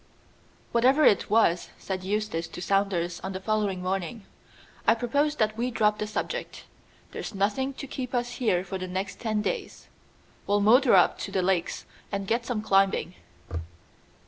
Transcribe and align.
III 0.01 0.07
"Whatever 0.71 1.05
it 1.05 1.29
was," 1.29 1.69
said 1.77 2.03
Eustace 2.03 2.47
to 2.47 2.59
Saunders 2.59 3.19
on 3.19 3.33
the 3.33 3.39
following 3.39 3.83
morning, 3.83 4.25
"I 4.87 4.95
propose 4.95 5.35
that 5.35 5.55
we 5.55 5.69
drop 5.69 5.99
the 5.99 6.07
subject. 6.07 6.63
There's 7.11 7.35
nothing 7.35 7.75
to 7.75 7.85
keep 7.85 8.15
us 8.15 8.37
here 8.41 8.63
for 8.63 8.79
the 8.79 8.87
next 8.87 9.19
ten 9.19 9.43
days. 9.43 9.89
We'll 10.47 10.59
motor 10.59 10.95
up 10.95 11.19
to 11.19 11.31
the 11.31 11.43
Lakes 11.43 11.85
and 12.11 12.25
get 12.25 12.47
some 12.47 12.63
climbing." 12.63 13.13